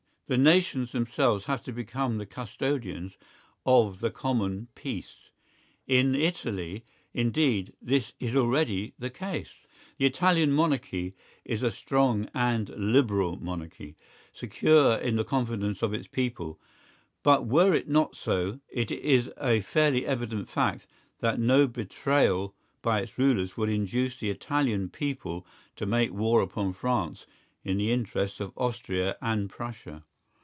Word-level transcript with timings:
The 0.27 0.37
nations 0.37 0.93
themselves 0.93 1.47
have 1.47 1.61
to 1.63 1.73
become 1.73 2.17
the 2.17 2.25
custodians 2.25 3.17
of 3.65 3.99
the 3.99 4.09
common 4.09 4.69
peace. 4.75 5.29
In 5.87 6.15
Italy, 6.15 6.85
indeed, 7.13 7.73
this 7.81 8.13
is 8.17 8.33
already 8.33 8.93
the 8.97 9.09
case. 9.09 9.49
The 9.97 10.05
Italian 10.05 10.53
monarchy 10.53 11.15
is 11.43 11.63
a 11.63 11.69
strong 11.69 12.29
and 12.33 12.69
Liberal 12.69 13.43
monarchy, 13.43 13.97
secure 14.31 14.95
in 14.95 15.17
the 15.17 15.25
confidence 15.25 15.81
of 15.81 15.93
its 15.93 16.07
people; 16.07 16.61
but 17.23 17.45
were 17.45 17.73
it 17.73 17.89
not 17.89 18.15
so, 18.15 18.61
it 18.69 18.89
is 18.89 19.29
a 19.35 19.59
fairly 19.59 20.05
evident 20.05 20.47
fact 20.47 20.87
that 21.19 21.41
no 21.41 21.67
betrayal 21.67 22.55
by 22.81 23.01
its 23.01 23.17
rulers 23.19 23.57
would 23.57 23.67
induce 23.67 24.15
the 24.15 24.29
Italian 24.29 24.87
people 24.87 25.45
to 25.75 25.85
make 25.85 26.13
war 26.13 26.39
upon 26.39 26.71
France 26.71 27.27
in 27.65 27.75
the 27.75 27.91
interests 27.91 28.39
of 28.39 28.53
Austria 28.55 29.17
and 29.21 29.49
Prussia. 29.49 30.05